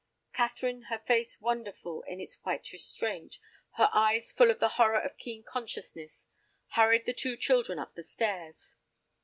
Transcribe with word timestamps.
Catherine, 0.33 0.85
her 0.89 0.97
face 0.97 1.39
wonderful 1.39 2.01
in 2.07 2.19
its 2.19 2.39
white 2.43 2.71
restraint, 2.71 3.37
her 3.73 3.87
eyes 3.93 4.31
full 4.31 4.49
of 4.49 4.57
the 4.59 4.69
horror 4.79 4.99
of 4.99 5.15
keen 5.15 5.43
consciousness, 5.43 6.27
hurried 6.69 7.05
the 7.05 7.13
two 7.13 7.37
children 7.37 7.77
up 7.77 7.93
the 7.93 8.01
stairs. 8.01 8.77